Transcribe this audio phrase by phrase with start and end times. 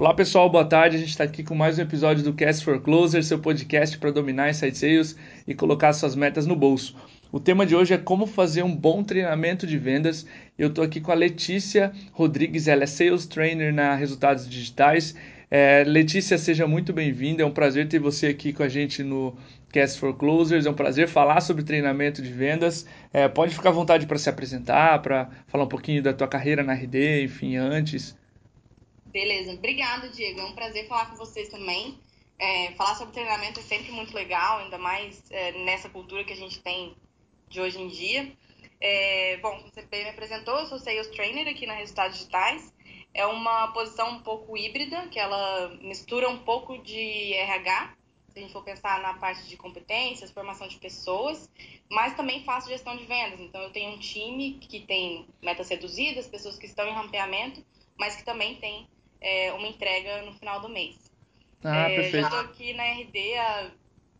[0.00, 0.96] Olá pessoal, boa tarde.
[0.96, 4.10] A gente está aqui com mais um episódio do Cast for Closer, seu podcast para
[4.10, 5.14] dominar inside sales
[5.46, 6.96] e colocar suas metas no bolso.
[7.30, 10.24] O tema de hoje é como fazer um bom treinamento de vendas.
[10.58, 15.14] Eu estou aqui com a Letícia Rodrigues, ela é Sales Trainer na Resultados Digitais.
[15.50, 17.42] É, Letícia, seja muito bem-vinda.
[17.42, 19.36] É um prazer ter você aqui com a gente no
[19.70, 20.64] Cast for Closers.
[20.64, 22.86] É um prazer falar sobre treinamento de vendas.
[23.12, 26.62] É, pode ficar à vontade para se apresentar, para falar um pouquinho da tua carreira
[26.62, 28.18] na RD, enfim, antes.
[29.10, 30.40] Beleza, obrigada, Diego.
[30.40, 31.98] É um prazer falar com vocês também.
[32.38, 36.36] É, falar sobre treinamento é sempre muito legal, ainda mais é, nessa cultura que a
[36.36, 36.94] gente tem
[37.48, 38.32] de hoje em dia.
[38.80, 42.72] É, bom, como você bem me apresentou, eu sou Sales Trainer aqui na Resultados Digitais.
[43.12, 47.94] É uma posição um pouco híbrida, que ela mistura um pouco de RH,
[48.28, 51.50] se a gente for pensar na parte de competências, formação de pessoas,
[51.90, 53.40] mas também faço gestão de vendas.
[53.40, 57.66] Então, eu tenho um time que tem metas reduzidas, pessoas que estão em rampeamento,
[57.98, 58.88] mas que também tem
[59.20, 61.10] é, uma entrega no final do mês.
[61.62, 62.22] Ah, é, perfeito.
[62.22, 63.70] Já estou aqui na RD há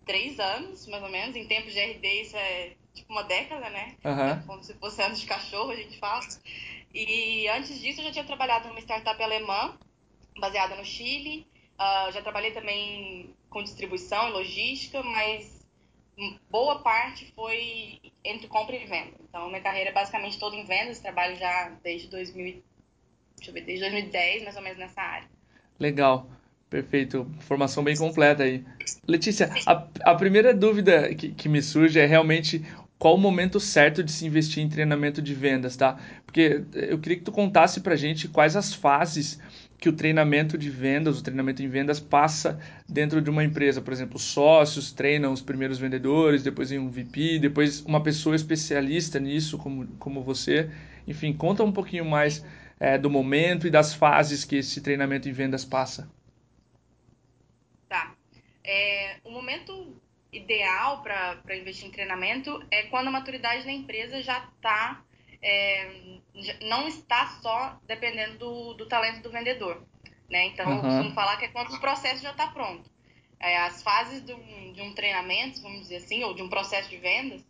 [0.05, 1.37] três anos, mais ou menos.
[1.37, 3.97] Em tempos de RD, isso é tipo uma década, né?
[4.05, 4.47] Uhum.
[4.47, 6.25] Como se fosse anos de cachorro, a gente fala.
[6.93, 9.79] E antes disso, eu já tinha trabalhado numa startup alemã,
[10.39, 11.47] baseada no Chile.
[11.75, 15.67] Uh, já trabalhei também com distribuição e logística, mas
[16.51, 19.17] boa parte foi entre compra e venda.
[19.21, 21.01] Então, minha carreira é basicamente toda em vendas.
[21.01, 22.63] Trabalho já desde 2000
[23.41, 25.27] deixa eu ver, desde 2010, mais ou menos nessa área.
[25.79, 26.31] Legal,
[26.69, 27.27] perfeito.
[27.41, 28.63] Formação bem completa aí.
[29.09, 32.65] Letícia, a, a primeira dúvida que, que me surge é realmente
[32.99, 35.99] qual o momento certo de se investir em treinamento de vendas, tá?
[36.27, 39.41] Porque eu queria que tu contasse pra gente quais as fases
[39.79, 43.81] que o treinamento de vendas, o treinamento em vendas passa dentro de uma empresa.
[43.81, 49.19] Por exemplo, sócios treinam os primeiros vendedores, depois vem um VP, depois uma pessoa especialista
[49.19, 50.69] nisso, como, como você.
[51.09, 52.45] Enfim, conta um pouquinho mais
[52.81, 56.11] é, do momento e das fases que esse treinamento em vendas passa.
[57.87, 58.15] Tá.
[58.65, 60.01] É, o momento
[60.33, 65.05] ideal para investir em treinamento é quando a maturidade da empresa já está,
[65.43, 65.91] é,
[66.63, 69.85] não está só dependendo do, do talento do vendedor.
[70.31, 70.47] Né?
[70.47, 70.77] Então, uhum.
[70.77, 72.89] eu costumo falar que é quando o processo já está pronto.
[73.39, 76.97] É, as fases um, de um treinamento, vamos dizer assim, ou de um processo de
[76.99, 77.45] vendas,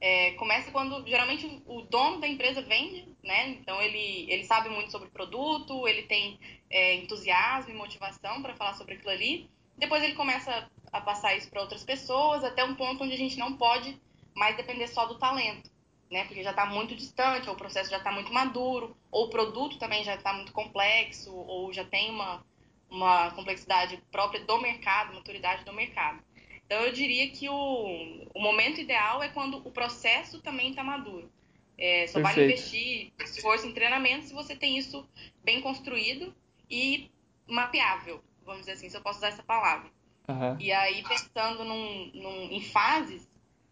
[0.00, 3.48] é, começa quando geralmente o dono da empresa vende, né?
[3.50, 6.38] Então ele, ele sabe muito sobre o produto, ele tem
[6.70, 9.48] é, entusiasmo e motivação para falar sobre aquilo ali.
[9.76, 13.38] Depois ele começa a passar isso para outras pessoas, até um ponto onde a gente
[13.38, 14.00] não pode
[14.34, 15.70] mais depender só do talento,
[16.10, 16.24] né?
[16.24, 19.78] Porque já está muito distante, ou o processo já está muito maduro, ou o produto
[19.78, 22.44] também já está muito complexo, ou já tem uma,
[22.90, 26.22] uma complexidade própria do mercado, maturidade do mercado.
[26.66, 31.30] Então, eu diria que o, o momento ideal é quando o processo também está maduro.
[31.76, 32.22] É, só Perfeito.
[32.22, 35.06] vale investir esforço em treinamento se você tem isso
[35.42, 36.34] bem construído
[36.70, 37.10] e
[37.46, 39.90] mapeável, vamos dizer assim, se eu posso usar essa palavra.
[40.28, 40.56] Uhum.
[40.58, 43.28] E aí, pensando num, num, em fases,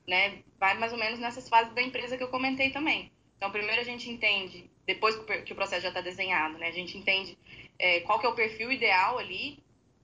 [0.07, 3.11] né, vai mais ou menos nessas fases da empresa que eu comentei também.
[3.37, 6.99] Então, primeiro a gente entende, depois que o processo já está desenhado, né, a gente
[6.99, 7.39] entende
[7.79, 9.59] é, qual que é o perfil ideal ali,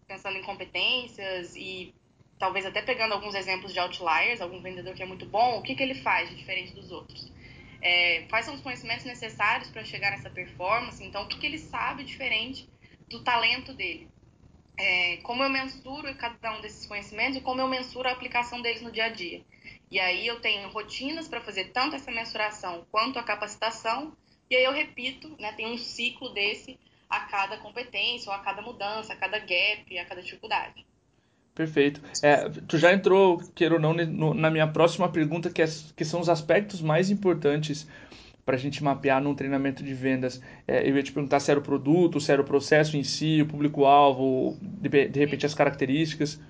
[0.06, 1.94] pensando em competências e
[2.38, 5.75] talvez até pegando alguns exemplos de outliers, algum vendedor que é muito bom, o que,
[5.75, 7.32] que ele faz de diferente dos outros?
[7.81, 11.03] É, quais são os conhecimentos necessários para chegar nessa performance?
[11.04, 12.69] Então, o que, que ele sabe diferente
[13.09, 14.09] do talento dele?
[14.77, 18.82] É, como eu mensuro cada um desses conhecimentos e como eu mensuro a aplicação deles
[18.82, 19.44] no dia a dia?
[19.91, 24.16] E aí eu tenho rotinas para fazer tanto essa mensuração quanto a capacitação,
[24.50, 26.78] e aí eu repito, né, tem um ciclo desse
[27.09, 30.88] a cada competência, ou a cada mudança, a cada gap, a cada dificuldade.
[31.58, 32.00] Perfeito.
[32.22, 33.92] É, tu já entrou, queira ou não,
[34.32, 37.84] na minha próxima pergunta, que, é, que são os aspectos mais importantes
[38.46, 40.41] para a gente mapear num treinamento de vendas.
[40.68, 43.42] É, eu ia te perguntar se era o produto, se era o processo em si,
[43.42, 46.41] o público-alvo, de, de, repente as características.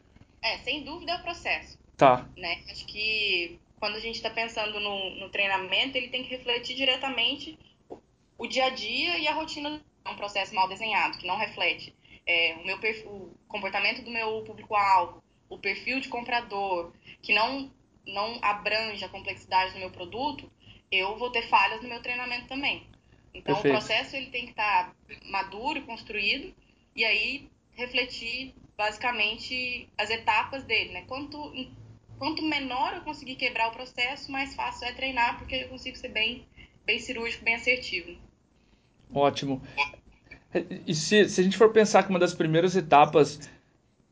[0.42, 1.78] É, sem dúvida é o processo.
[1.97, 2.28] Tá.
[2.36, 2.58] Né?
[2.70, 7.58] Acho que quando a gente está pensando no, no, treinamento, ele tem que refletir diretamente
[7.88, 7.97] o,
[8.36, 9.80] o dia a dia e a rotina.
[10.04, 11.94] É um processo mal desenhado, que não reflete
[12.28, 16.92] é, o meu perfil, o comportamento do meu público-alvo, o perfil de comprador,
[17.22, 17.72] que não,
[18.07, 20.48] não abrange a complexidade do meu produto,
[20.92, 22.86] eu vou ter falhas no meu treinamento também.
[23.33, 23.75] Então, Perfeito.
[23.75, 24.95] o processo ele tem que estar
[25.25, 26.54] maduro e construído,
[26.95, 31.04] e aí refletir basicamente as etapas dele, né?
[31.07, 31.53] Quanto,
[32.19, 36.09] quanto menor eu conseguir quebrar o processo, mais fácil é treinar, porque eu consigo ser
[36.09, 36.47] bem,
[36.84, 38.16] bem cirúrgico, bem assertivo.
[39.15, 39.63] Ótimo.
[40.86, 43.39] E se, se a gente for pensar que uma das primeiras etapas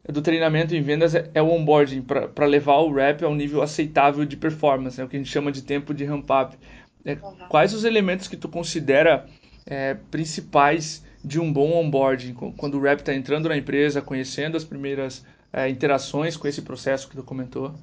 [0.07, 3.63] do treinamento em vendas é, é o onboarding, para levar o rep a um nível
[3.63, 6.57] aceitável de performance, é o que a gente chama de tempo de ramp-up.
[7.05, 7.17] É,
[7.49, 9.27] quais os elementos que tu considera
[9.65, 14.65] é, principais de um bom onboarding, quando o rep está entrando na empresa, conhecendo as
[14.65, 17.75] primeiras é, interações com esse processo que tu comentou?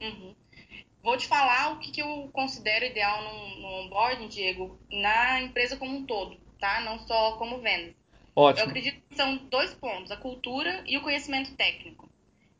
[0.00, 0.34] Uhum.
[1.02, 5.76] Vou te falar o que, que eu considero ideal no, no onboarding, Diego, na empresa
[5.76, 6.80] como um todo, tá?
[6.80, 7.94] Não só como vendas.
[8.36, 8.64] Ótimo.
[8.64, 12.08] Eu acredito que são dois pontos, a cultura e o conhecimento técnico.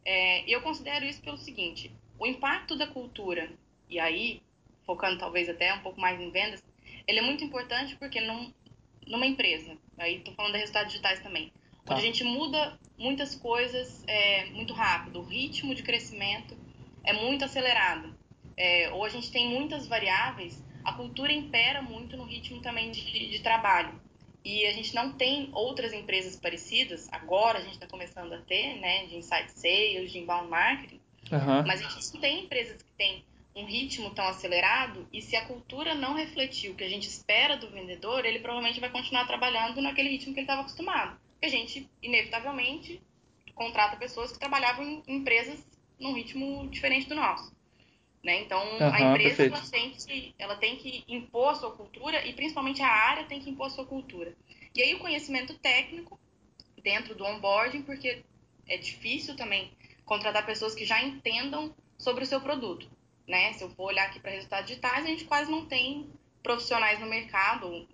[0.04, 3.50] É, eu considero isso pelo seguinte, o impacto da cultura,
[3.88, 4.42] e aí,
[4.84, 6.62] focando talvez até um pouco mais em vendas,
[7.06, 8.52] ele é muito importante porque num,
[9.06, 11.52] numa empresa, aí estou falando de resultados digitais também,
[11.84, 11.94] tá.
[11.94, 16.56] onde a gente muda muitas coisas é, muito rápido, o ritmo de crescimento
[17.04, 18.14] é muito acelerado,
[18.56, 23.30] é, ou a gente tem muitas variáveis, a cultura impera muito no ritmo também de,
[23.30, 24.00] de trabalho.
[24.44, 28.76] E a gente não tem outras empresas parecidas, agora a gente está começando a ter,
[28.80, 31.00] né, de insight sales, de inbound marketing,
[31.30, 31.66] uhum.
[31.66, 33.22] mas a gente não tem empresas que têm
[33.54, 37.56] um ritmo tão acelerado e se a cultura não refletir o que a gente espera
[37.56, 41.18] do vendedor, ele provavelmente vai continuar trabalhando naquele ritmo que ele estava acostumado.
[41.32, 43.02] Porque a gente, inevitavelmente,
[43.54, 45.58] contrata pessoas que trabalhavam em empresas
[45.98, 47.52] num ritmo diferente do nosso.
[48.22, 48.42] Né?
[48.42, 50.19] Então, uhum, a empresa ela tem, que,
[50.50, 53.70] ela tem que impor a sua cultura e, principalmente, a área tem que impor a
[53.70, 54.34] sua cultura.
[54.74, 56.18] E aí, o conhecimento técnico
[56.82, 58.24] dentro do onboarding, porque
[58.66, 59.70] é difícil também
[60.04, 62.90] contratar pessoas que já entendam sobre o seu produto.
[63.28, 63.52] Né?
[63.52, 66.10] Se eu for olhar aqui para resultados digitais, a gente quase não tem
[66.42, 67.86] profissionais no mercado,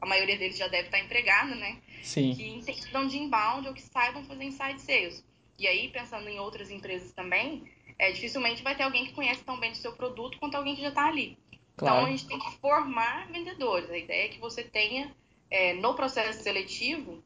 [0.00, 1.80] a maioria deles já deve estar empregado, né?
[2.02, 2.34] Sim.
[2.34, 5.24] Que entendam de inbound ou que saibam fazer inside sales.
[5.58, 7.64] E aí, pensando em outras empresas também,
[7.98, 10.82] é, dificilmente vai ter alguém que conhece tão bem do seu produto quanto alguém que
[10.82, 11.38] já está ali.
[11.76, 11.96] Claro.
[11.96, 13.90] Então, a gente tem que formar vendedores.
[13.90, 15.12] A ideia é que você tenha,
[15.50, 17.22] é, no processo seletivo,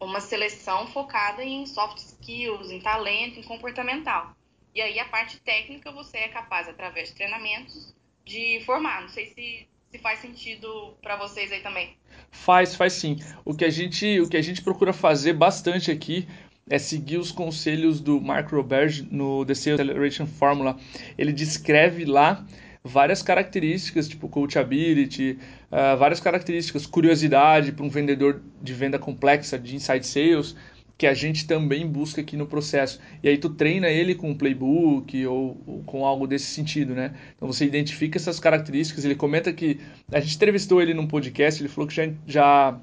[0.00, 4.34] uma seleção focada em soft skills, em talento, em comportamental.
[4.74, 7.94] E aí, a parte técnica, você é capaz, através de treinamentos,
[8.24, 9.02] de formar.
[9.02, 11.96] Não sei se, se faz sentido para vocês aí também.
[12.30, 13.16] Faz, faz sim.
[13.44, 16.28] O que a gente, o que a gente procura fazer bastante aqui
[16.68, 20.76] é seguir os conselhos do Mark Roberge no The Sales Acceleration Formula.
[21.16, 22.44] Ele descreve lá
[22.86, 25.38] várias características, tipo coachability,
[25.70, 30.56] uh, várias características, curiosidade para um vendedor de venda complexa, de inside sales,
[30.98, 33.00] que a gente também busca aqui no processo.
[33.22, 37.14] E aí tu treina ele com um playbook ou, ou, com algo desse sentido, né?
[37.36, 39.04] Então você identifica essas características.
[39.04, 39.78] Ele comenta que
[40.10, 42.80] a gente entrevistou ele num podcast, ele falou que já, já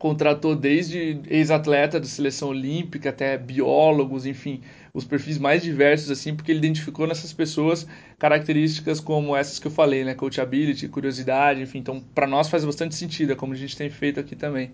[0.00, 4.62] contratou desde ex-atleta da seleção olímpica até biólogos, enfim,
[4.94, 7.86] os perfis mais diversos assim, porque ele identificou nessas pessoas
[8.18, 12.94] características como essas que eu falei, né, coachability, curiosidade, enfim, então para nós faz bastante
[12.94, 14.72] sentido, é como a gente tem feito aqui também.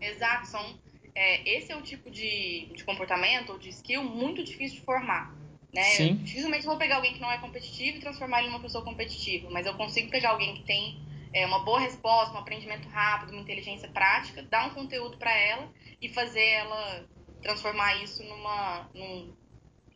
[0.00, 0.74] Exato, são,
[1.14, 5.32] é, esse é o tipo de, de comportamento ou de skill muito difícil de formar.
[5.72, 5.84] Né?
[5.84, 6.14] Sim.
[6.16, 9.64] dificilmente vou pegar alguém que não é competitivo e transformar ele numa pessoa competitiva, mas
[9.64, 10.98] eu consigo pegar alguém que tem
[11.32, 15.68] é, uma boa resposta, um aprendimento rápido, uma inteligência prática, dar um conteúdo para ela
[16.00, 17.06] e fazer ela
[17.42, 19.32] transformar isso numa, num,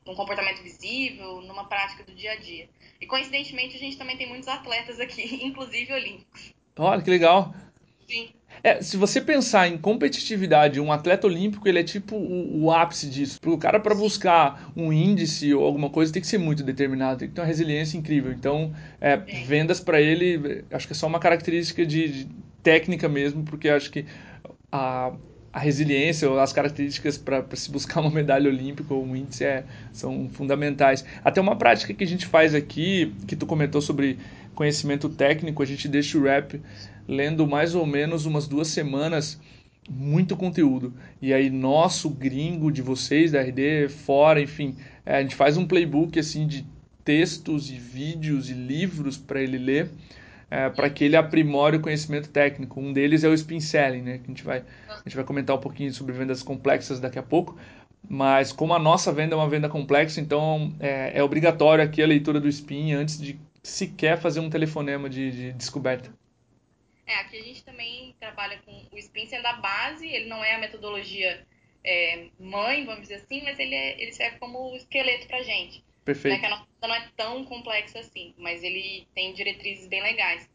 [0.07, 2.69] num, comportamento visível, numa prática do dia a dia.
[3.01, 6.55] E coincidentemente a gente também tem muitos atletas aqui, inclusive olímpicos.
[6.77, 7.55] Olha que legal.
[8.09, 8.29] Sim.
[8.63, 13.09] É, se você pensar em competitividade, um atleta olímpico ele é tipo o, o ápice
[13.11, 13.39] disso.
[13.47, 17.29] O cara para buscar um índice ou alguma coisa tem que ser muito determinado, tem
[17.29, 18.33] que ter uma resiliência incrível.
[18.33, 22.29] Então, é, vendas para ele, acho que é só uma característica de, de
[22.63, 24.07] técnica mesmo, porque acho que
[24.73, 25.13] a,
[25.53, 29.65] a resiliência ou as características para se buscar uma medalha olímpica ou um índice é,
[29.93, 31.05] são fundamentais.
[31.25, 34.19] Até uma prática que a gente faz aqui, que tu comentou sobre
[34.55, 36.61] conhecimento técnico, a gente deixa o rap
[37.07, 39.41] lendo mais ou menos umas duas semanas
[39.89, 40.95] muito conteúdo.
[41.21, 45.67] E aí, nosso gringo de vocês, da RD, fora, enfim, é, a gente faz um
[45.67, 46.67] playbook assim de
[47.05, 49.91] textos e vídeos e livros para ele ler,
[50.51, 52.81] é, para que ele aprimore o conhecimento técnico.
[52.81, 54.19] Um deles é o spin selling, né?
[54.19, 57.23] Que a gente vai, a gente vai comentar um pouquinho sobre vendas complexas daqui a
[57.23, 57.57] pouco.
[58.09, 62.07] Mas como a nossa venda é uma venda complexa, então é, é obrigatório aqui a
[62.07, 66.11] leitura do spin antes de sequer fazer um telefonema de, de descoberta.
[67.07, 70.55] É, aqui a gente também trabalha com o Spin sendo a base, ele não é
[70.55, 71.47] a metodologia
[71.85, 75.85] é, mãe, vamos dizer assim, mas ele, é, ele serve como esqueleto pra gente.
[76.05, 76.35] Perfeito.
[76.35, 80.49] Né, que a nossa não é tão complexa assim, mas ele tem diretrizes bem legais.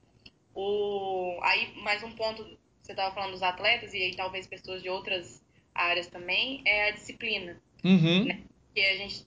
[0.56, 2.44] O, aí, mais um ponto,
[2.82, 6.92] você estava falando dos atletas, e aí talvez pessoas de outras áreas também, é a
[6.92, 7.62] disciplina.
[7.84, 8.26] Uhum.
[8.26, 8.42] Né?
[8.74, 9.26] Que a gente,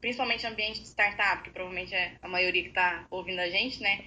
[0.00, 4.04] principalmente ambiente de startup, que provavelmente é a maioria que está ouvindo a gente, né?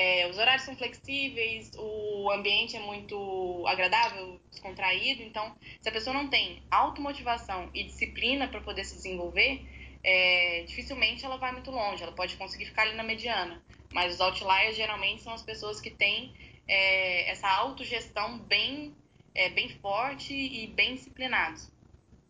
[0.00, 5.24] É, os horários são flexíveis, o ambiente é muito agradável, descontraído.
[5.24, 5.52] Então,
[5.82, 9.66] se a pessoa não tem automotivação e disciplina para poder se desenvolver,
[10.04, 12.00] é, dificilmente ela vai muito longe.
[12.00, 13.60] Ela pode conseguir ficar ali na mediana.
[13.92, 16.32] Mas os outliers geralmente são as pessoas que têm
[16.68, 18.94] é, essa autogestão bem
[19.34, 21.68] é, bem forte e bem disciplinados.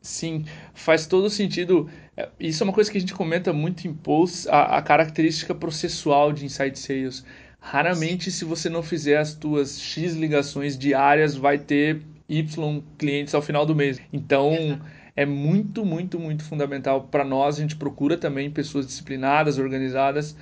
[0.01, 1.91] Sim, faz todo sentido.
[2.17, 5.55] É, isso é uma coisa que a gente comenta muito em posts, a, a característica
[5.55, 7.25] processual de Inside Sales.
[7.61, 13.43] Raramente, se você não fizer as tuas X ligações diárias, vai ter Y clientes ao
[13.43, 14.01] final do mês.
[14.13, 14.81] Então,
[15.15, 17.59] é muito, muito, muito fundamental para nós.
[17.59, 20.37] A gente procura também pessoas disciplinadas, organizadas,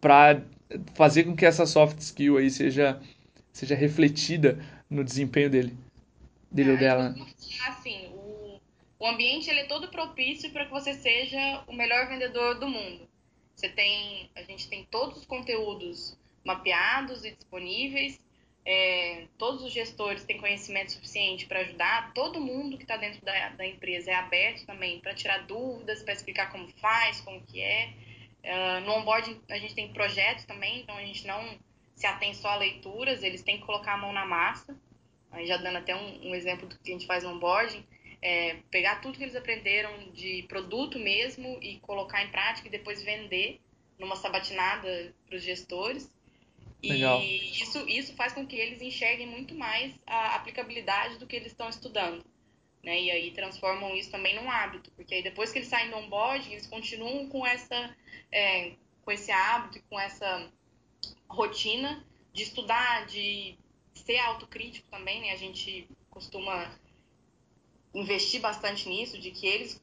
[0.00, 0.42] para
[0.94, 3.00] fazer com que essa soft skill aí seja,
[3.52, 5.76] seja refletida no desempenho dele,
[6.50, 7.14] dele é, ou dela.
[7.68, 8.60] Assim, o,
[8.98, 13.06] o ambiente ele é todo propício para que você seja o melhor vendedor do mundo.
[13.54, 16.16] Você tem, a gente tem todos os conteúdos
[16.48, 18.18] mapeados e disponíveis.
[18.64, 22.12] É, todos os gestores têm conhecimento suficiente para ajudar.
[22.14, 26.14] Todo mundo que está dentro da, da, empresa é aberto também para tirar dúvidas, para
[26.14, 27.92] explicar como faz, como que é.
[28.44, 31.58] Uh, no onboarding a gente tem projetos também, então a gente não
[31.94, 34.76] se atém só a leituras, eles têm que colocar a mão na massa.
[35.30, 37.84] Aí já dando até um, um exemplo do que a gente faz no onboarding,
[38.22, 43.02] é pegar tudo que eles aprenderam de produto mesmo e colocar em prática e depois
[43.02, 43.60] vender
[43.98, 46.10] numa sabatinada para os gestores.
[46.82, 51.52] E isso, isso faz com que eles enxerguem muito mais a aplicabilidade do que eles
[51.52, 52.24] estão estudando.
[52.82, 53.00] Né?
[53.02, 56.52] E aí transformam isso também num hábito, porque aí depois que eles saem do onboarding,
[56.52, 57.96] eles continuam com, essa,
[58.30, 60.50] é, com esse hábito e com essa
[61.28, 63.58] rotina de estudar, de
[63.94, 65.32] ser autocrítico também, né?
[65.32, 66.72] A gente costuma
[67.92, 69.82] investir bastante nisso, de que eles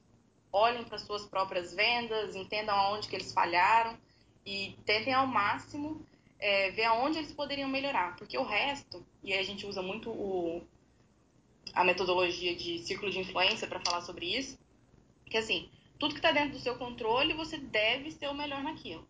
[0.52, 3.98] olhem para suas próprias vendas, entendam aonde que eles falharam
[4.46, 6.06] e tentem ao máximo
[6.40, 10.62] é, ver aonde eles poderiam melhorar, porque o resto, e a gente usa muito o,
[11.74, 14.58] a metodologia de círculo de influência para falar sobre isso,
[15.26, 19.08] que assim, tudo que está dentro do seu controle, você deve ser o melhor naquilo.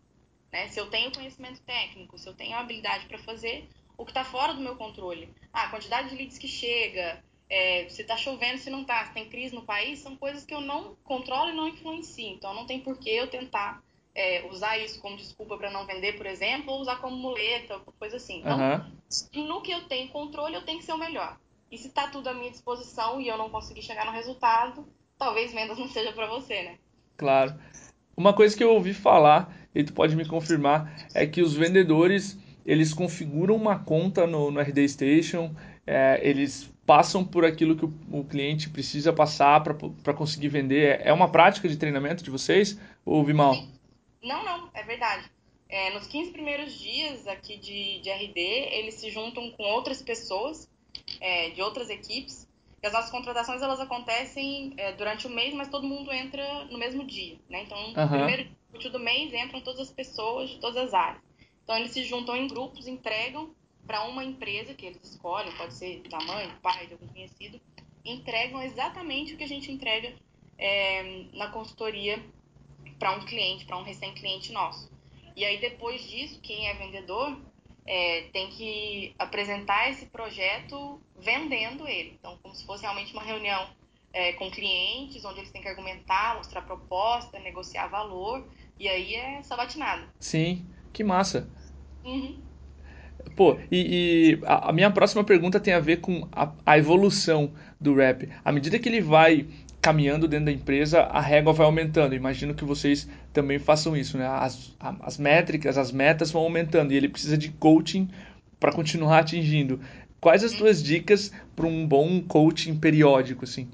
[0.52, 0.68] Né?
[0.68, 4.54] Se eu tenho conhecimento técnico, se eu tenho habilidade para fazer, o que está fora
[4.54, 8.70] do meu controle, ah, a quantidade de leads que chega, é, se está chovendo, se
[8.70, 11.68] não está, se tem crise no país, são coisas que eu não controlo e não
[11.68, 12.28] influencio.
[12.28, 13.82] Então, não tem por que eu tentar
[14.16, 18.16] é, usar isso como desculpa para não vender, por exemplo, ou usar como muleta, coisa
[18.16, 18.40] assim.
[18.40, 19.46] Então, uhum.
[19.46, 21.36] no que eu tenho controle, eu tenho que ser o melhor.
[21.70, 25.52] E se está tudo à minha disposição e eu não conseguir chegar no resultado, talvez
[25.52, 26.78] vendas não seja para você, né?
[27.18, 27.54] Claro.
[28.16, 32.38] Uma coisa que eu ouvi falar, e tu pode me confirmar, é que os vendedores
[32.64, 35.54] eles configuram uma conta no, no RD Station,
[35.86, 41.00] é, eles passam por aquilo que o, o cliente precisa passar para conseguir vender.
[41.04, 43.54] É uma prática de treinamento de vocês, ou vi mal?
[43.54, 43.75] Sim.
[44.26, 45.30] Não, não, é verdade.
[45.68, 50.68] É, nos 15 primeiros dias aqui de, de RD, eles se juntam com outras pessoas
[51.20, 52.48] é, de outras equipes.
[52.82, 56.78] E as nossas contratações elas acontecem é, durante o mês, mas todo mundo entra no
[56.78, 57.38] mesmo dia.
[57.48, 57.62] Né?
[57.62, 58.02] Então, uhum.
[58.02, 61.22] no primeiro dia do mês entram todas as pessoas de todas as áreas.
[61.62, 63.54] Então, eles se juntam em grupos, entregam
[63.86, 67.60] para uma empresa que eles escolhem, pode ser da mãe, do pai, de algum conhecido,
[68.04, 70.12] entregam exatamente o que a gente entrega
[70.58, 72.22] é, na consultoria
[72.98, 74.90] para um cliente, para um recém-cliente nosso.
[75.34, 77.38] E aí, depois disso, quem é vendedor
[77.86, 82.16] é, tem que apresentar esse projeto vendendo ele.
[82.18, 83.68] Então, como se fosse realmente uma reunião
[84.12, 88.46] é, com clientes, onde eles têm que argumentar, mostrar proposta, negociar valor,
[88.78, 90.04] e aí é sabatinado.
[90.18, 91.48] Sim, que massa.
[92.04, 92.40] Uhum.
[93.34, 97.52] Pô, e, e a, a, minha próxima pergunta tem a ver com a, a evolução
[97.80, 98.28] do rap.
[98.44, 99.46] À medida que ele vai
[99.86, 102.12] caminhando dentro da empresa, a régua vai aumentando.
[102.12, 104.26] Imagino que vocês também façam isso, né?
[104.26, 108.10] As, as métricas, as metas vão aumentando e ele precisa de coaching
[108.58, 109.80] para continuar atingindo.
[110.20, 113.70] Quais as tuas dicas para um bom coaching periódico, assim?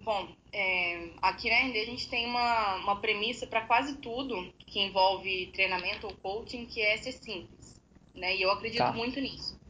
[0.00, 4.80] Bom, é, aqui na RD a gente tem uma, uma premissa para quase tudo que
[4.80, 7.78] envolve treinamento ou coaching, que é ser simples.
[8.14, 8.34] Né?
[8.34, 8.92] E eu acredito tá.
[8.94, 9.60] muito nisso.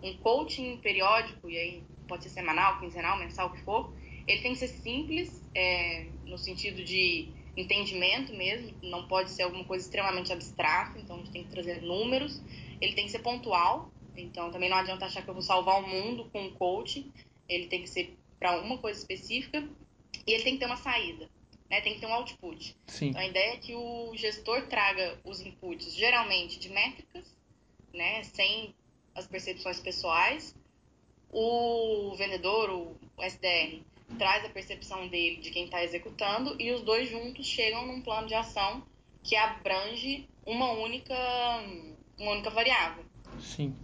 [0.00, 3.92] Um coaching periódico, e aí pode ser semanal, quinzenal, mensal, o que for,
[4.26, 9.64] ele tem que ser simples, é, no sentido de entendimento mesmo, não pode ser alguma
[9.64, 12.40] coisa extremamente abstrata, então a gente tem que trazer números.
[12.80, 15.88] Ele tem que ser pontual, então também não adianta achar que eu vou salvar o
[15.88, 17.10] mundo com um coach,
[17.48, 19.68] ele tem que ser para uma coisa específica
[20.26, 21.28] e ele tem que ter uma saída,
[21.70, 21.80] né?
[21.80, 22.76] tem que ter um output.
[22.86, 23.08] Sim.
[23.08, 27.36] Então a ideia é que o gestor traga os inputs, geralmente de métricas,
[27.92, 28.22] né?
[28.24, 28.74] sem
[29.14, 30.56] as percepções pessoais,
[31.30, 33.82] o vendedor, o SDR,
[34.18, 38.26] traz a percepção dele de quem está executando e os dois juntos chegam num plano
[38.26, 38.82] de ação
[39.22, 41.14] que abrange uma única,
[42.18, 43.04] uma única variável.
[43.40, 43.74] Sim.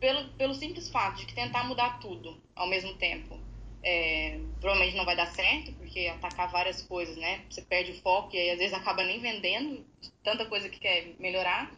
[0.00, 3.38] Pelo, pelo simples fato de que tentar mudar tudo ao mesmo tempo
[3.82, 7.44] é, provavelmente não vai dar certo, porque atacar várias coisas, né?
[7.48, 9.84] Você perde o foco e aí às vezes acaba nem vendendo
[10.22, 11.72] tanta coisa que quer melhorar.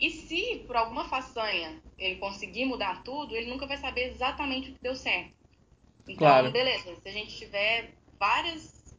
[0.00, 4.74] E se por alguma façanha ele conseguir mudar tudo, ele nunca vai saber exatamente o
[4.74, 5.37] que deu certo.
[6.08, 6.50] Então, claro.
[6.50, 8.96] beleza, se a gente tiver várias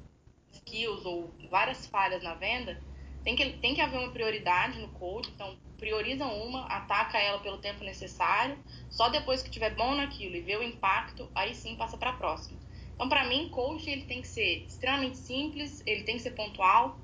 [0.53, 2.81] skills ou várias falhas na venda,
[3.23, 7.57] tem que, tem que haver uma prioridade no code, então prioriza uma, ataca ela pelo
[7.57, 8.57] tempo necessário,
[8.89, 12.17] só depois que tiver bom naquilo e vê o impacto, aí sim passa para a
[12.17, 12.59] próxima.
[12.93, 16.99] Então, para mim, coach ele tem que ser extremamente simples, ele tem que ser pontual,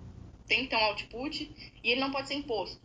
[0.46, 2.80] tem que ter um output e ele não pode ser imposto.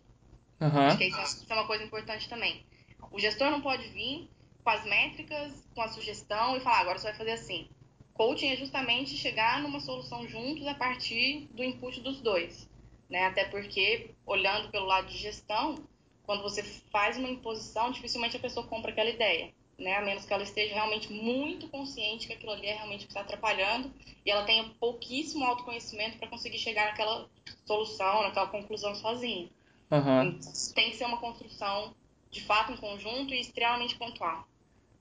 [0.61, 0.79] Uhum.
[0.79, 2.63] Acho que isso é uma coisa importante também.
[3.11, 4.29] O gestor não pode vir
[4.63, 7.67] com as métricas, com a sugestão e falar, agora você vai fazer assim.
[8.13, 12.69] Coaching é justamente chegar numa solução juntos a partir do input dos dois.
[13.09, 13.25] Né?
[13.25, 15.75] Até porque, olhando pelo lado de gestão,
[16.23, 19.51] quando você faz uma imposição, dificilmente a pessoa compra aquela ideia
[19.81, 19.97] né?
[19.97, 23.11] A menos que ela esteja realmente muito consciente que aquilo ali é realmente o que
[23.11, 23.91] está atrapalhando
[24.25, 27.27] e ela tenha pouquíssimo autoconhecimento para conseguir chegar naquela
[27.65, 29.49] solução, naquela conclusão sozinha.
[29.89, 30.23] Uhum.
[30.23, 31.93] Então, tem que ser uma construção
[32.29, 34.47] de fato em conjunto e extremamente pontual.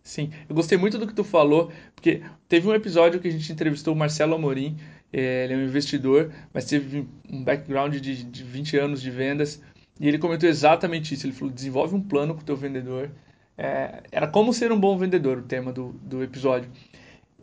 [0.03, 3.53] Sim, eu gostei muito do que tu falou, porque teve um episódio que a gente
[3.53, 4.77] entrevistou o Marcelo Amorim,
[5.13, 9.63] é, ele é um investidor, mas teve um background de, de 20 anos de vendas,
[10.01, 11.27] e ele comentou exatamente isso.
[11.27, 13.11] Ele falou: desenvolve um plano com o teu vendedor,
[13.59, 16.71] é, era como ser um bom vendedor, o tema do, do episódio.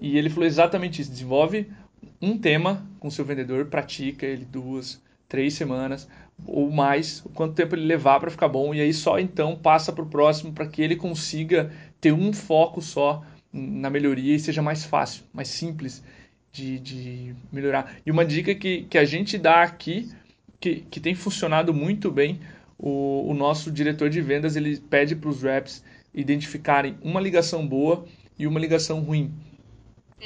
[0.01, 1.69] E ele falou exatamente isso: desenvolve
[2.21, 6.07] um tema com seu vendedor, pratica ele duas, três semanas
[6.45, 9.91] ou mais, o quanto tempo ele levar para ficar bom, e aí só então passa
[9.91, 14.61] para o próximo para que ele consiga ter um foco só na melhoria e seja
[14.61, 16.03] mais fácil, mais simples
[16.51, 17.95] de, de melhorar.
[18.05, 20.11] E uma dica que, que a gente dá aqui,
[20.59, 22.39] que, que tem funcionado muito bem,
[22.77, 28.05] o, o nosso diretor de vendas ele pede para os reps identificarem uma ligação boa
[28.37, 29.33] e uma ligação ruim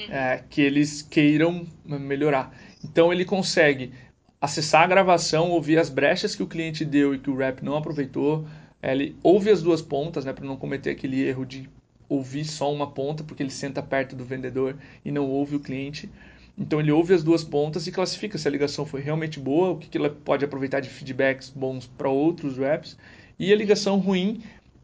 [0.09, 2.55] é, que eles queiram melhorar.
[2.83, 3.91] Então ele consegue
[4.39, 7.75] acessar a gravação, ouvir as brechas que o cliente deu e que o rep não
[7.75, 8.47] aproveitou.
[8.81, 11.69] Ele ouve as duas pontas, né, para não cometer aquele erro de
[12.09, 16.09] ouvir só uma ponta, porque ele senta perto do vendedor e não ouve o cliente.
[16.57, 19.77] Então ele ouve as duas pontas e classifica se a ligação foi realmente boa, o
[19.77, 22.97] que, que ela pode aproveitar de feedbacks bons para outros reps.
[23.39, 24.41] E a ligação ruim,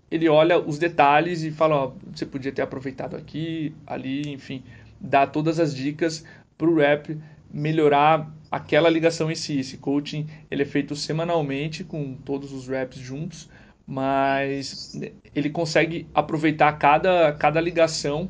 [0.09, 4.63] ele olha os detalhes e fala, ó, você podia ter aproveitado aqui, ali, enfim,
[4.99, 6.23] dá todas as dicas
[6.57, 7.17] para o rep
[7.51, 9.59] melhorar aquela ligação em si.
[9.59, 13.49] Esse coaching ele é feito semanalmente com todos os reps juntos,
[13.87, 14.99] mas
[15.33, 18.29] ele consegue aproveitar cada, cada ligação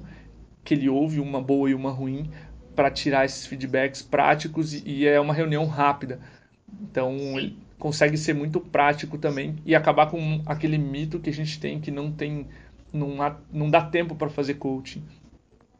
[0.63, 2.29] que ele ouve, uma boa e uma ruim,
[2.75, 6.19] para tirar esses feedbacks práticos e, e é uma reunião rápida.
[6.81, 11.59] Então, ele, consegue ser muito prático também e acabar com aquele mito que a gente
[11.59, 12.47] tem que não tem
[12.91, 15.03] não, há, não dá tempo para fazer coaching.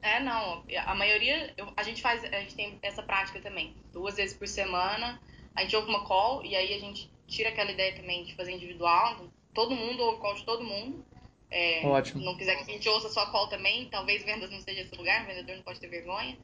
[0.02, 0.64] É, não.
[0.86, 3.76] A maioria, a gente faz, a gente tem essa prática também.
[3.92, 5.20] Duas vezes por semana,
[5.56, 8.52] a gente ouve uma call e aí a gente tira aquela ideia também de fazer
[8.52, 9.28] individual.
[9.58, 11.04] Todo mundo ouve call de todo mundo.
[11.50, 12.24] É, Ótimo.
[12.24, 15.24] Não quiser que a gente ouça só call também, talvez vendas não seja esse lugar,
[15.24, 16.38] o vendedor não pode ter vergonha.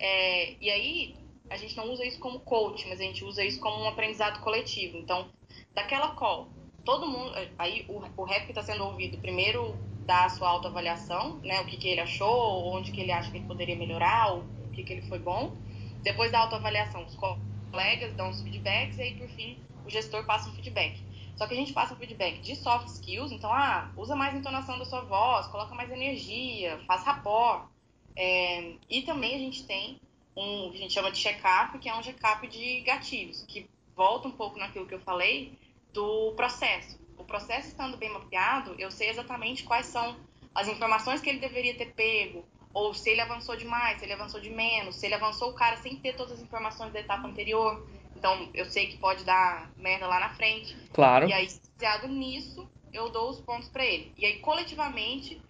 [0.00, 1.14] É, e aí,
[1.48, 4.40] a gente não usa isso como coach, mas a gente usa isso como um aprendizado
[4.40, 4.98] coletivo.
[4.98, 5.30] Então,
[5.72, 6.48] daquela call,
[6.84, 7.32] todo mundo.
[7.56, 11.60] Aí o, o rap que está sendo ouvido primeiro dá a sua autoavaliação, né?
[11.60, 14.82] O que, que ele achou, onde que ele acha que ele poderia melhorar, o que,
[14.82, 15.56] que ele foi bom.
[16.02, 20.50] Depois da autoavaliação, os colegas dão os feedbacks e aí, por fim, o gestor passa
[20.50, 21.05] um feedback.
[21.36, 24.84] Só que a gente passa feedback de soft skills, então, ah, usa mais entonação da
[24.84, 27.68] sua voz, coloca mais energia, faz rapport.
[28.16, 30.00] É, e também a gente tem
[30.34, 34.28] um que a gente chama de check-up, que é um check-up de gatilhos, que volta
[34.28, 35.58] um pouco naquilo que eu falei
[35.92, 36.98] do processo.
[37.18, 40.16] O processo estando bem mapeado, eu sei exatamente quais são
[40.54, 44.40] as informações que ele deveria ter pego, ou se ele avançou demais, se ele avançou
[44.40, 47.86] de menos, se ele avançou o cara sem ter todas as informações da etapa anterior.
[48.16, 50.76] Então, eu sei que pode dar merda lá na frente.
[50.92, 51.28] Claro.
[51.28, 54.12] E aí, baseado nisso, eu dou os pontos para ele.
[54.16, 55.40] E aí, coletivamente,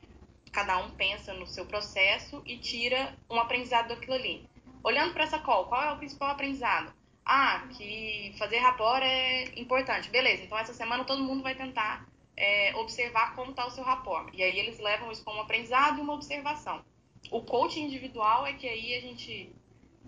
[0.53, 4.49] cada um pensa no seu processo e tira um aprendizado daquilo ali.
[4.83, 6.93] Olhando para essa call, qual é o principal aprendizado?
[7.25, 10.09] Ah, que fazer rapport é importante.
[10.11, 14.33] Beleza, então essa semana todo mundo vai tentar é, observar como está o seu rapport.
[14.33, 16.85] E aí eles levam isso como aprendizado e uma observação.
[17.31, 19.53] O coaching individual é que aí a gente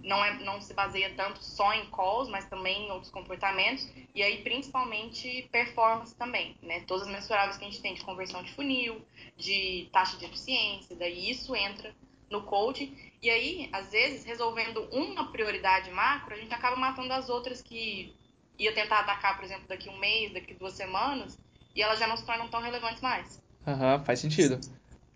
[0.03, 4.23] não, é, não se baseia tanto só em calls, mas também em outros comportamentos, e
[4.23, 6.81] aí principalmente performance também, né?
[6.87, 9.01] Todas as mensuráveis que a gente tem de conversão de funil,
[9.37, 11.95] de taxa de eficiência, daí isso entra
[12.31, 12.97] no coaching.
[13.23, 18.15] E aí, às vezes, resolvendo uma prioridade macro, a gente acaba matando as outras que
[18.59, 21.39] ia tentar atacar, por exemplo, daqui um mês, daqui duas semanas,
[21.75, 23.43] e elas já não se tornam tão relevantes mais.
[23.67, 24.61] Aham, uhum, faz sentido.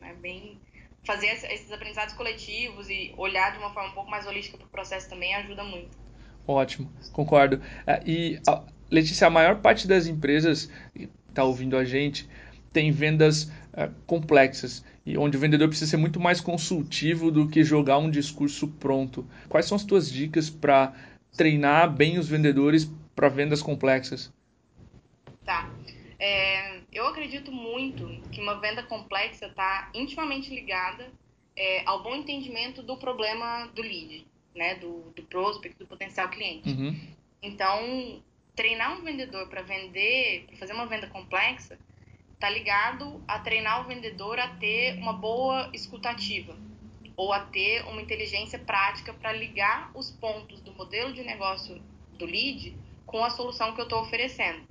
[0.01, 0.61] É bem
[1.05, 4.71] fazer esses aprendizados coletivos e olhar de uma forma um pouco mais holística para o
[4.71, 5.99] processo também ajuda muito.
[6.47, 7.61] Ótimo, concordo.
[7.87, 8.41] É, e
[8.91, 10.71] Letícia, a maior parte das empresas,
[11.29, 12.29] está ouvindo a gente
[12.73, 17.63] tem vendas uh, complexas e onde o vendedor precisa ser muito mais consultivo do que
[17.63, 19.27] jogar um discurso pronto.
[19.49, 20.95] Quais são as tuas dicas para
[21.37, 24.33] treinar bem os vendedores para vendas complexas?
[25.45, 25.71] Tá.
[26.19, 26.52] É,
[26.93, 31.11] eu acredito muito que uma venda complexa está intimamente ligada
[31.57, 36.69] é, ao bom entendimento do problema do lead, né, do, do prospect, do potencial cliente.
[36.69, 37.01] Uhum.
[37.43, 38.23] Então,
[38.55, 41.79] treinar um vendedor para vender, para fazer uma venda complexa,
[42.35, 46.57] está ligado a treinar o vendedor a ter uma boa escutativa
[47.17, 51.81] ou a ter uma inteligência prática para ligar os pontos do modelo de negócio
[52.19, 52.77] do lead
[53.07, 54.63] com a solução que eu estou oferecendo.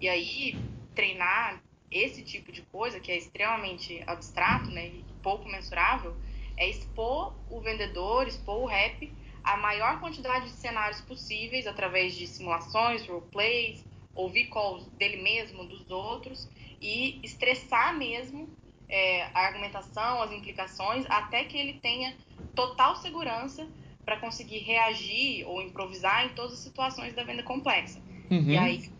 [0.00, 0.56] E aí,
[0.94, 6.16] treinar esse tipo de coisa, que é extremamente abstrato né, e pouco mensurável,
[6.56, 9.12] é expor o vendedor, expor o rep
[9.44, 15.90] a maior quantidade de cenários possíveis através de simulações, roleplays, ouvir calls dele mesmo, dos
[15.90, 16.48] outros
[16.80, 18.48] e estressar mesmo
[18.88, 22.16] é, a argumentação, as implicações, até que ele tenha
[22.54, 23.68] total segurança
[24.04, 28.00] para conseguir reagir ou improvisar em todas as situações da venda complexa.
[28.30, 28.50] Uhum.
[28.50, 28.90] E aí,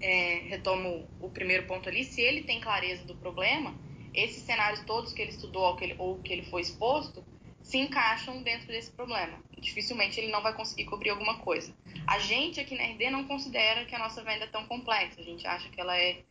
[0.00, 3.74] é, retomo o primeiro ponto ali, se ele tem clareza do problema,
[4.12, 7.24] esses cenários todos que ele estudou ou que ele, ou que ele foi exposto
[7.62, 9.42] se encaixam dentro desse problema.
[9.58, 11.74] Dificilmente ele não vai conseguir cobrir alguma coisa.
[12.06, 15.20] A gente aqui na RD não considera que a nossa venda é tão complexa.
[15.20, 16.22] A gente acha que ela é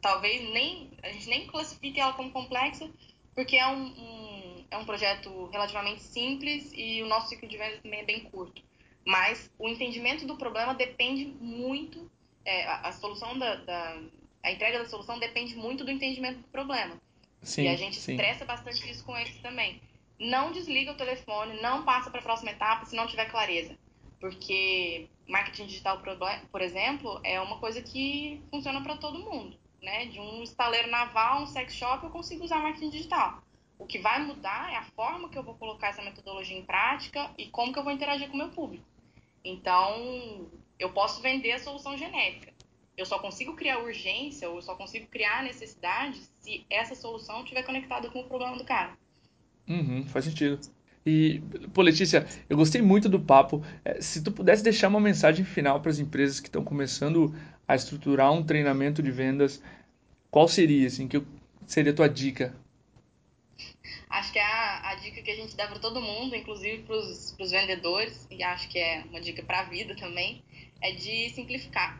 [0.00, 2.88] talvez nem a gente nem classifique ela como complexa,
[3.34, 7.78] porque é um, um, é um projeto relativamente simples e o nosso ciclo de venda
[7.78, 8.62] também é bem curto.
[9.04, 12.10] Mas o entendimento do problema depende muito,
[12.44, 14.00] é, a, a, solução da, da,
[14.42, 17.00] a entrega da solução depende muito do entendimento do problema.
[17.42, 18.12] Sim, e a gente sim.
[18.12, 19.80] estressa bastante isso com eles também.
[20.18, 23.76] Não desliga o telefone, não passa para a próxima etapa se não tiver clareza.
[24.20, 26.00] Porque marketing digital,
[26.50, 31.42] por exemplo, é uma coisa que funciona para todo mundo né, de um estaleiro naval,
[31.42, 33.42] um sex shop, eu consigo usar marketing digital.
[33.78, 37.30] O que vai mudar é a forma que eu vou colocar essa metodologia em prática
[37.36, 38.84] e como que eu vou interagir com o meu público.
[39.44, 40.50] Então,
[40.84, 42.52] eu posso vender a solução genérica.
[42.96, 47.62] Eu só consigo criar urgência ou eu só consigo criar necessidade se essa solução estiver
[47.62, 48.96] conectada com o problema do cara.
[49.66, 50.60] Uhum, faz sentido.
[51.06, 51.42] E,
[51.72, 53.64] pô, Letícia, eu gostei muito do papo.
[53.84, 57.34] É, se tu pudesse deixar uma mensagem final para as empresas que estão começando
[57.66, 59.62] a estruturar um treinamento de vendas,
[60.30, 61.20] qual seria, assim, que
[61.66, 62.54] seria a tua dica?
[64.08, 66.96] Acho que é a, a dica que a gente dá para todo mundo, inclusive para
[66.96, 70.42] os vendedores, e acho que é uma dica para a vida também,
[70.84, 71.98] é de simplificar.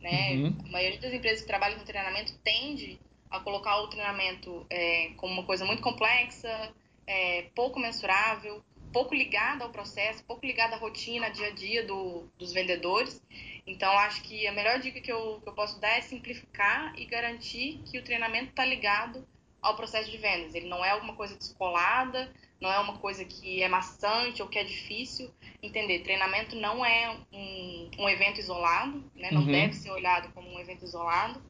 [0.00, 0.32] Né?
[0.32, 0.56] Uhum.
[0.66, 2.98] A maioria das empresas que trabalham com treinamento tende
[3.30, 6.74] a colocar o treinamento é, como uma coisa muito complexa,
[7.06, 8.60] é, pouco mensurável,
[8.92, 13.22] pouco ligada ao processo, pouco ligada à rotina, dia a dia do, dos vendedores.
[13.64, 17.06] Então, acho que a melhor dica que eu, que eu posso dar é simplificar e
[17.06, 19.24] garantir que o treinamento está ligado
[19.62, 20.56] ao processo de vendas.
[20.56, 24.58] Ele não é alguma coisa descolada, não é uma coisa que é maçante ou que
[24.58, 25.30] é difícil
[25.62, 26.00] entender.
[26.00, 29.30] Treinamento não é um, um evento isolado, né?
[29.30, 29.52] não uhum.
[29.52, 31.42] deve ser olhado como um evento isolado.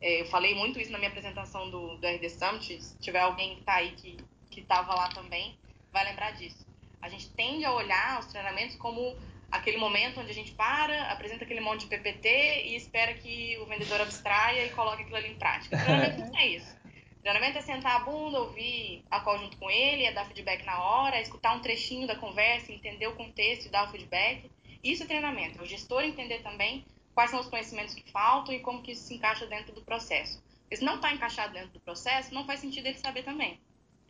[0.00, 2.82] É, eu falei muito isso na minha apresentação do, do RD Summit.
[2.82, 4.16] Se tiver alguém que está aí que
[4.50, 5.56] que estava lá também,
[5.92, 6.66] vai lembrar disso.
[7.00, 9.16] A gente tende a olhar os treinamentos como
[9.50, 13.66] aquele momento onde a gente para, apresenta aquele monte de PPT e espera que o
[13.66, 15.76] vendedor abstraia e coloque aquilo ali em prática.
[15.76, 16.79] O treinamento não é isso.
[17.22, 20.82] Treinamento é sentar a bunda, ouvir a call junto com ele, é dar feedback na
[20.82, 24.50] hora, é escutar um trechinho da conversa, entender o contexto e dar o feedback.
[24.82, 25.58] Isso é treinamento.
[25.58, 29.02] É o gestor entender também quais são os conhecimentos que faltam e como que isso
[29.02, 30.42] se encaixa dentro do processo.
[30.62, 33.60] Porque se não está encaixado dentro do processo, não faz sentido ele saber também.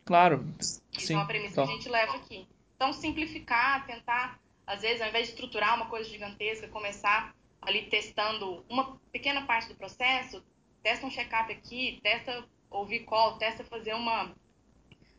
[0.05, 0.45] Claro.
[0.59, 2.47] Isso Sim, é uma premissa que a gente leva aqui.
[2.75, 8.65] Então, simplificar, tentar, às vezes, ao invés de estruturar uma coisa gigantesca, começar ali testando
[8.69, 10.43] uma pequena parte do processo,
[10.81, 14.31] testa um check-up aqui, testa ouvir call, testa fazer uma,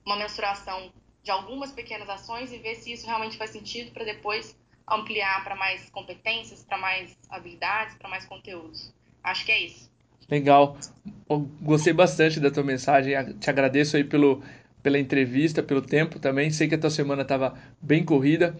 [0.05, 0.91] uma mensuração
[1.23, 4.57] de algumas pequenas ações e ver se isso realmente faz sentido para depois
[4.89, 8.93] ampliar para mais competências, para mais habilidades, para mais conteúdos.
[9.23, 9.93] Acho que é isso.
[10.29, 10.77] Legal.
[11.61, 13.15] Gostei bastante da tua mensagem.
[13.39, 14.43] Te agradeço aí pelo
[14.83, 16.51] pela entrevista, pelo tempo também.
[16.51, 18.59] Sei que a tua semana estava bem corrida.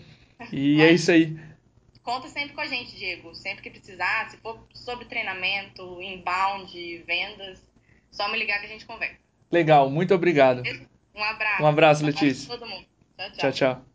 [0.53, 1.37] E é isso aí.
[2.03, 3.35] Conta sempre com a gente, Diego.
[3.35, 7.61] Sempre que precisar, se for sobre treinamento, inbound, vendas,
[8.13, 9.17] só me ligar que a gente conversa.
[9.51, 10.63] Legal, muito obrigado.
[11.15, 11.63] Um abraço.
[11.63, 12.53] Um abraço, Um Letícia.
[12.53, 12.87] abraço todo mundo.
[13.17, 13.31] tchau.
[13.33, 13.53] tchau.
[13.53, 13.92] tchau.